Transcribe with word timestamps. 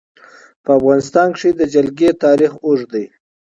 په 0.63 0.71
افغانستان 0.79 1.29
کې 1.37 1.49
د 1.59 1.61
جلګه 1.73 2.09
تاریخ 2.25 2.51
اوږد 2.65 2.87
دی. 2.93 3.05